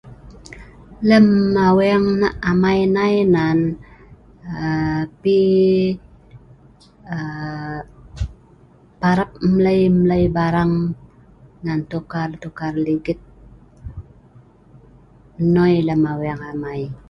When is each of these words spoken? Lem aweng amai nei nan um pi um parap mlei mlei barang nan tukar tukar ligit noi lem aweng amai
Lem 1.07 1.27
aweng 1.67 2.09
amai 2.49 2.81
nei 2.95 3.15
nan 3.35 3.57
um 4.61 4.99
pi 5.21 5.37
um 7.15 7.75
parap 9.01 9.31
mlei 9.53 9.81
mlei 10.01 10.23
barang 10.35 10.73
nan 11.65 11.79
tukar 11.91 12.29
tukar 12.41 12.73
ligit 12.85 13.19
noi 15.53 15.75
lem 15.87 16.01
aweng 16.13 16.41
amai 16.51 16.81